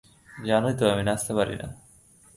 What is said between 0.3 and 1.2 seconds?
জানোই তো আমি